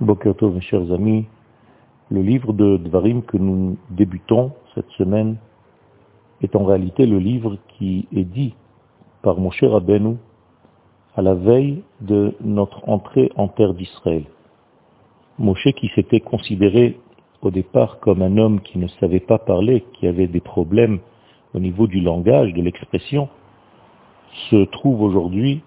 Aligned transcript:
Bokertov, 0.00 0.54
mes 0.54 0.60
chers 0.60 0.92
amis, 0.92 1.24
le 2.10 2.20
livre 2.20 2.52
de 2.52 2.76
Dvarim 2.76 3.22
que 3.22 3.38
nous 3.38 3.78
débutons 3.88 4.52
cette 4.74 4.90
semaine 4.90 5.36
est 6.42 6.54
en 6.54 6.66
réalité 6.66 7.06
le 7.06 7.18
livre 7.18 7.56
qui 7.68 8.06
est 8.14 8.24
dit 8.24 8.54
par 9.22 9.38
Moshe 9.38 9.64
Rabbeinu 9.64 10.16
à 11.16 11.22
la 11.22 11.34
veille 11.34 11.82
de 12.02 12.34
notre 12.42 12.86
entrée 12.86 13.32
en 13.36 13.48
terre 13.48 13.72
d'Israël. 13.72 14.24
Moshe 15.38 15.72
qui 15.76 15.90
s'était 15.94 16.20
considéré 16.20 17.00
au 17.40 17.50
départ 17.50 17.98
comme 17.98 18.20
un 18.20 18.36
homme 18.36 18.60
qui 18.60 18.78
ne 18.78 18.88
savait 19.00 19.20
pas 19.20 19.38
parler, 19.38 19.82
qui 19.94 20.06
avait 20.06 20.26
des 20.26 20.40
problèmes 20.40 20.98
au 21.54 21.58
niveau 21.58 21.86
du 21.86 22.02
langage, 22.02 22.52
de 22.52 22.60
l'expression, 22.60 23.30
se 24.50 24.66
trouve 24.66 25.00
aujourd'hui 25.00 25.62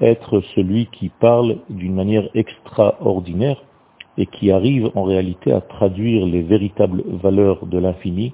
être 0.00 0.40
celui 0.54 0.86
qui 0.86 1.08
parle 1.08 1.58
d'une 1.70 1.94
manière 1.94 2.28
extraordinaire 2.34 3.62
et 4.16 4.26
qui 4.26 4.50
arrive 4.50 4.90
en 4.94 5.04
réalité 5.04 5.52
à 5.52 5.60
traduire 5.60 6.26
les 6.26 6.42
véritables 6.42 7.02
valeurs 7.06 7.66
de 7.66 7.78
l'infini 7.78 8.32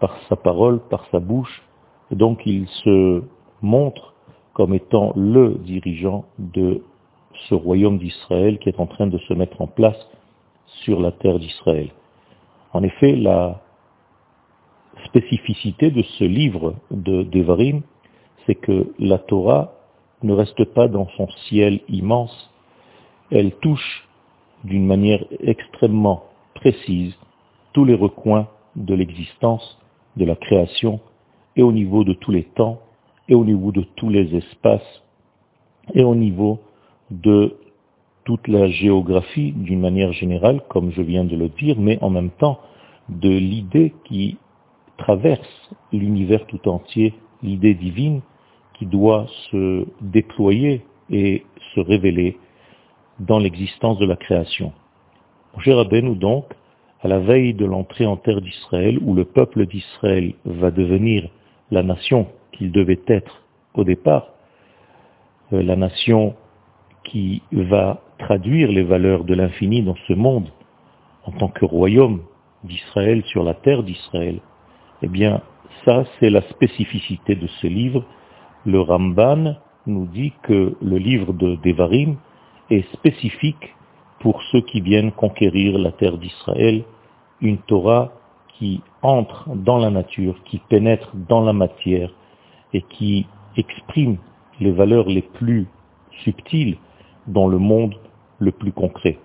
par 0.00 0.16
sa 0.28 0.36
parole, 0.36 0.80
par 0.90 1.06
sa 1.10 1.20
bouche. 1.20 1.62
Donc 2.10 2.42
il 2.46 2.66
se 2.68 3.22
montre 3.62 4.14
comme 4.54 4.74
étant 4.74 5.12
le 5.16 5.56
dirigeant 5.64 6.24
de 6.38 6.82
ce 7.48 7.54
royaume 7.54 7.98
d'Israël 7.98 8.58
qui 8.58 8.68
est 8.68 8.80
en 8.80 8.86
train 8.86 9.06
de 9.06 9.18
se 9.18 9.34
mettre 9.34 9.60
en 9.60 9.66
place 9.66 9.96
sur 10.84 11.00
la 11.00 11.12
terre 11.12 11.38
d'Israël. 11.38 11.90
En 12.72 12.82
effet, 12.82 13.14
la 13.16 13.60
spécificité 15.06 15.90
de 15.90 16.02
ce 16.02 16.24
livre 16.24 16.74
de 16.90 17.22
Devarim, 17.22 17.82
c'est 18.46 18.54
que 18.54 18.92
la 18.98 19.18
Torah 19.18 19.72
ne 20.22 20.32
reste 20.32 20.64
pas 20.72 20.88
dans 20.88 21.08
son 21.16 21.28
ciel 21.48 21.80
immense, 21.88 22.50
elle 23.30 23.52
touche 23.56 24.08
d'une 24.64 24.86
manière 24.86 25.24
extrêmement 25.40 26.24
précise 26.54 27.14
tous 27.72 27.84
les 27.84 27.94
recoins 27.94 28.48
de 28.76 28.94
l'existence, 28.94 29.78
de 30.16 30.24
la 30.24 30.36
création, 30.36 31.00
et 31.56 31.62
au 31.62 31.72
niveau 31.72 32.04
de 32.04 32.12
tous 32.12 32.30
les 32.30 32.44
temps, 32.44 32.80
et 33.28 33.34
au 33.34 33.44
niveau 33.44 33.72
de 33.72 33.82
tous 33.96 34.08
les 34.08 34.34
espaces, 34.36 35.02
et 35.94 36.04
au 36.04 36.14
niveau 36.14 36.60
de 37.10 37.56
toute 38.24 38.46
la 38.46 38.68
géographie 38.68 39.52
d'une 39.52 39.80
manière 39.80 40.12
générale, 40.12 40.62
comme 40.68 40.92
je 40.92 41.02
viens 41.02 41.24
de 41.24 41.36
le 41.36 41.48
dire, 41.48 41.76
mais 41.78 41.98
en 42.02 42.10
même 42.10 42.30
temps 42.30 42.60
de 43.08 43.28
l'idée 43.28 43.92
qui 44.04 44.38
traverse 44.96 45.70
l'univers 45.92 46.46
tout 46.46 46.68
entier, 46.68 47.14
l'idée 47.42 47.74
divine 47.74 48.20
qui 48.82 48.86
doit 48.86 49.28
se 49.52 49.86
déployer 50.00 50.82
et 51.08 51.44
se 51.72 51.80
révéler 51.80 52.36
dans 53.20 53.38
l'existence 53.38 53.96
de 54.00 54.06
la 54.06 54.16
création. 54.16 54.72
Cher 55.60 55.76
Rabbeinu 55.76 56.16
donc, 56.16 56.46
à 57.00 57.06
la 57.06 57.20
veille 57.20 57.54
de 57.54 57.64
l'entrée 57.64 58.06
en 58.06 58.16
terre 58.16 58.40
d'Israël, 58.40 58.98
où 59.00 59.14
le 59.14 59.24
peuple 59.24 59.66
d'Israël 59.66 60.34
va 60.44 60.72
devenir 60.72 61.28
la 61.70 61.84
nation 61.84 62.26
qu'il 62.50 62.72
devait 62.72 63.02
être 63.06 63.44
au 63.74 63.84
départ, 63.84 64.30
euh, 65.52 65.62
la 65.62 65.76
nation 65.76 66.34
qui 67.04 67.42
va 67.52 68.00
traduire 68.18 68.68
les 68.68 68.82
valeurs 68.82 69.22
de 69.22 69.34
l'infini 69.34 69.82
dans 69.82 69.96
ce 70.08 70.12
monde 70.12 70.48
en 71.24 71.30
tant 71.30 71.48
que 71.48 71.64
royaume 71.64 72.22
d'Israël 72.64 73.22
sur 73.26 73.44
la 73.44 73.54
terre 73.54 73.84
d'Israël, 73.84 74.40
eh 75.02 75.08
bien, 75.08 75.40
ça, 75.84 76.04
c'est 76.18 76.30
la 76.30 76.42
spécificité 76.42 77.36
de 77.36 77.46
ce 77.60 77.68
livre. 77.68 78.04
Le 78.64 78.80
Ramban 78.80 79.56
nous 79.86 80.06
dit 80.06 80.32
que 80.42 80.76
le 80.80 80.96
livre 80.96 81.32
de 81.32 81.56
Devarim 81.56 82.16
est 82.70 82.88
spécifique 82.92 83.74
pour 84.20 84.40
ceux 84.44 84.60
qui 84.60 84.80
viennent 84.80 85.10
conquérir 85.10 85.78
la 85.78 85.90
terre 85.90 86.16
d'Israël, 86.16 86.84
une 87.40 87.58
Torah 87.58 88.12
qui 88.56 88.80
entre 89.02 89.50
dans 89.56 89.78
la 89.78 89.90
nature, 89.90 90.36
qui 90.44 90.58
pénètre 90.68 91.10
dans 91.28 91.40
la 91.40 91.52
matière 91.52 92.10
et 92.72 92.82
qui 92.82 93.26
exprime 93.56 94.18
les 94.60 94.70
valeurs 94.70 95.08
les 95.08 95.22
plus 95.22 95.66
subtiles 96.22 96.76
dans 97.26 97.48
le 97.48 97.58
monde 97.58 97.96
le 98.38 98.52
plus 98.52 98.72
concret. 98.72 99.18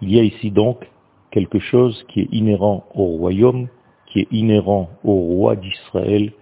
Il 0.00 0.14
y 0.14 0.20
a 0.20 0.22
ici 0.22 0.52
donc 0.52 0.88
quelque 1.32 1.58
chose 1.58 2.04
qui 2.08 2.20
est 2.20 2.28
inhérent 2.30 2.84
au 2.94 3.04
royaume, 3.04 3.66
qui 4.06 4.20
est 4.20 4.28
inhérent 4.30 4.90
au 5.02 5.14
roi 5.14 5.56
d'Israël, 5.56 6.32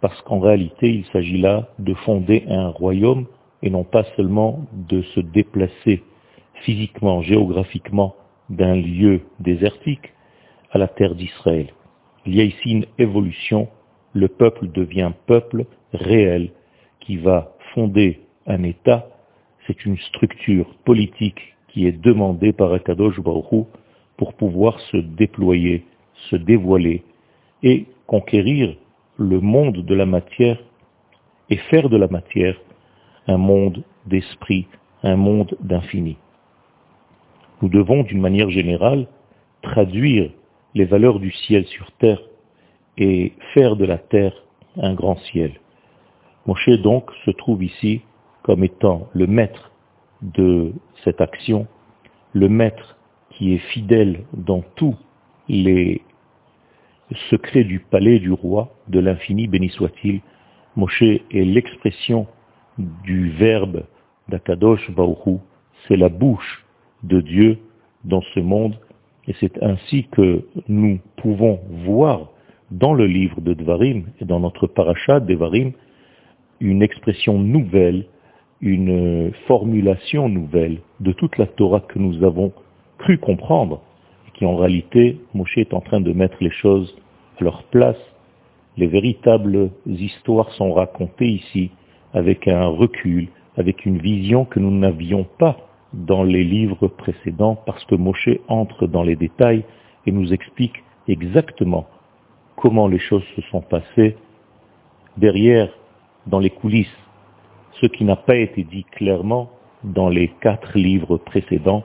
parce 0.00 0.20
qu'en 0.22 0.38
réalité 0.38 0.90
il 0.90 1.04
s'agit 1.06 1.38
là 1.38 1.68
de 1.78 1.94
fonder 1.94 2.44
un 2.48 2.68
royaume 2.68 3.26
et 3.62 3.70
non 3.70 3.84
pas 3.84 4.04
seulement 4.16 4.66
de 4.72 5.02
se 5.02 5.20
déplacer 5.20 6.02
physiquement, 6.62 7.22
géographiquement 7.22 8.14
d'un 8.50 8.76
lieu 8.76 9.22
désertique 9.40 10.12
à 10.70 10.78
la 10.78 10.88
terre 10.88 11.14
d'Israël. 11.14 11.68
Il 12.26 12.34
y 12.34 12.40
a 12.40 12.44
ici 12.44 12.70
une 12.70 12.86
évolution, 12.98 13.68
le 14.12 14.28
peuple 14.28 14.68
devient 14.70 15.12
peuple 15.26 15.66
réel 15.92 16.50
qui 17.00 17.16
va 17.16 17.52
fonder 17.74 18.20
un 18.46 18.62
État, 18.62 19.06
c'est 19.66 19.84
une 19.84 19.98
structure 19.98 20.66
politique 20.84 21.56
qui 21.68 21.86
est 21.86 22.00
demandée 22.00 22.52
par 22.52 22.72
Akadosh 22.72 23.20
Baruch 23.20 23.66
pour 24.16 24.34
pouvoir 24.34 24.80
se 24.80 24.96
déployer, 24.96 25.84
se 26.30 26.36
dévoiler 26.36 27.02
et 27.62 27.86
conquérir 28.06 28.76
le 29.18 29.40
monde 29.40 29.84
de 29.84 29.94
la 29.94 30.06
matière 30.06 30.58
et 31.50 31.56
faire 31.56 31.88
de 31.88 31.96
la 31.96 32.08
matière 32.08 32.56
un 33.26 33.38
monde 33.38 33.82
d'esprit, 34.06 34.66
un 35.02 35.16
monde 35.16 35.56
d'infini. 35.60 36.16
Nous 37.62 37.68
devons, 37.68 38.02
d'une 38.02 38.20
manière 38.20 38.50
générale, 38.50 39.06
traduire 39.62 40.30
les 40.74 40.84
valeurs 40.84 41.18
du 41.18 41.32
ciel 41.32 41.66
sur 41.66 41.90
terre 41.92 42.20
et 42.98 43.32
faire 43.54 43.76
de 43.76 43.84
la 43.84 43.98
terre 43.98 44.34
un 44.76 44.94
grand 44.94 45.16
ciel. 45.30 45.52
Moshe 46.46 46.68
donc 46.82 47.10
se 47.24 47.30
trouve 47.30 47.64
ici 47.64 48.02
comme 48.42 48.62
étant 48.62 49.08
le 49.12 49.26
maître 49.26 49.72
de 50.22 50.72
cette 51.02 51.20
action, 51.20 51.66
le 52.32 52.48
maître 52.48 52.96
qui 53.30 53.54
est 53.54 53.70
fidèle 53.72 54.24
dans 54.32 54.62
tous 54.76 54.96
les 55.48 56.02
secrets 57.30 57.64
du 57.64 57.80
palais 57.80 58.18
du 58.18 58.32
roi, 58.32 58.74
de 58.88 58.98
l'infini, 59.00 59.46
béni 59.46 59.68
soit-il. 59.70 60.20
Moshe 60.76 61.02
est 61.02 61.24
l'expression 61.32 62.26
du 62.78 63.30
verbe 63.30 63.84
d'Akadosh 64.28 64.90
Baruchu, 64.90 65.38
c'est 65.86 65.96
la 65.96 66.08
bouche 66.08 66.64
de 67.02 67.20
Dieu 67.20 67.58
dans 68.04 68.22
ce 68.34 68.40
monde, 68.40 68.78
et 69.28 69.34
c'est 69.40 69.62
ainsi 69.62 70.06
que 70.10 70.46
nous 70.68 71.00
pouvons 71.16 71.60
voir 71.84 72.30
dans 72.70 72.94
le 72.94 73.06
livre 73.06 73.40
de 73.40 73.54
Dvarim 73.54 74.04
et 74.20 74.24
dans 74.24 74.40
notre 74.40 74.66
parachat 74.66 75.20
Devarim 75.20 75.72
une 76.60 76.82
expression 76.82 77.38
nouvelle, 77.38 78.06
une 78.60 79.32
formulation 79.46 80.28
nouvelle 80.28 80.78
de 81.00 81.12
toute 81.12 81.38
la 81.38 81.46
Torah 81.46 81.80
que 81.80 81.98
nous 81.98 82.24
avons 82.24 82.52
cru 82.98 83.18
comprendre, 83.18 83.82
qui 84.36 84.44
en 84.44 84.56
réalité, 84.56 85.18
Moshe 85.34 85.56
est 85.56 85.74
en 85.74 85.80
train 85.80 86.00
de 86.00 86.12
mettre 86.12 86.36
les 86.40 86.50
choses 86.50 86.94
à 87.40 87.44
leur 87.44 87.64
place. 87.64 87.96
Les 88.76 88.86
véritables 88.86 89.70
histoires 89.86 90.50
sont 90.52 90.72
racontées 90.72 91.28
ici 91.28 91.70
avec 92.12 92.46
un 92.46 92.66
recul, 92.66 93.28
avec 93.56 93.86
une 93.86 93.98
vision 93.98 94.44
que 94.44 94.60
nous 94.60 94.70
n'avions 94.70 95.26
pas 95.38 95.56
dans 95.94 96.22
les 96.22 96.44
livres 96.44 96.88
précédents, 96.88 97.58
parce 97.64 97.84
que 97.86 97.94
Moshe 97.94 98.28
entre 98.48 98.86
dans 98.86 99.02
les 99.02 99.16
détails 99.16 99.64
et 100.04 100.12
nous 100.12 100.32
explique 100.32 100.84
exactement 101.08 101.86
comment 102.56 102.88
les 102.88 102.98
choses 102.98 103.24
se 103.34 103.42
sont 103.50 103.62
passées 103.62 104.16
derrière, 105.16 105.70
dans 106.26 106.40
les 106.40 106.50
coulisses, 106.50 106.98
ce 107.80 107.86
qui 107.86 108.04
n'a 108.04 108.16
pas 108.16 108.36
été 108.36 108.64
dit 108.64 108.84
clairement 108.84 109.50
dans 109.84 110.08
les 110.08 110.28
quatre 110.40 110.76
livres 110.76 111.16
précédents 111.16 111.84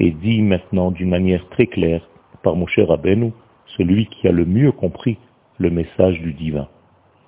est 0.00 0.10
dit 0.10 0.42
maintenant 0.42 0.90
d'une 0.90 1.10
manière 1.10 1.48
très 1.50 1.66
claire 1.66 2.08
par 2.42 2.56
Moshe 2.56 2.78
Rabbeinu, 2.78 3.32
celui 3.76 4.06
qui 4.06 4.28
a 4.28 4.32
le 4.32 4.44
mieux 4.44 4.72
compris 4.72 5.18
le 5.58 5.70
message 5.70 6.20
du 6.20 6.32
divin. 6.32 6.68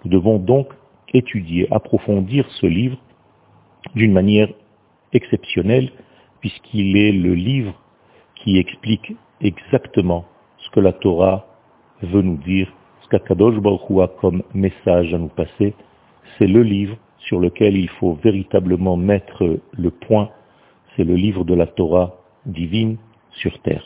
Nous 0.04 0.10
devons 0.10 0.38
donc 0.38 0.68
étudier, 1.14 1.68
approfondir 1.70 2.46
ce 2.60 2.66
livre 2.66 2.98
d'une 3.94 4.12
manière 4.12 4.48
exceptionnelle, 5.12 5.90
puisqu'il 6.40 6.96
est 6.96 7.12
le 7.12 7.34
livre 7.34 7.74
qui 8.34 8.58
explique 8.58 9.16
exactement 9.40 10.24
ce 10.58 10.70
que 10.70 10.80
la 10.80 10.92
Torah 10.92 11.46
veut 12.02 12.22
nous 12.22 12.36
dire, 12.36 12.72
ce 13.02 13.08
qu'Akadosh 13.08 13.58
Baruch 13.58 13.90
a 14.02 14.08
comme 14.20 14.42
message 14.54 15.14
à 15.14 15.18
nous 15.18 15.28
passer. 15.28 15.74
C'est 16.38 16.46
le 16.46 16.62
livre 16.62 16.96
sur 17.18 17.40
lequel 17.40 17.76
il 17.76 17.88
faut 17.88 18.14
véritablement 18.22 18.96
mettre 18.96 19.60
le 19.72 19.90
point. 19.90 20.30
C'est 20.94 21.04
le 21.04 21.14
livre 21.14 21.44
de 21.44 21.54
la 21.54 21.66
Torah 21.66 22.16
divine 22.46 22.96
sur 23.32 23.60
terre. 23.62 23.84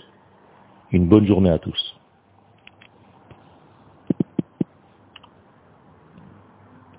Une 0.92 1.08
bonne 1.08 1.26
journée 1.26 1.50
à 1.50 1.58
tous. 1.58 1.99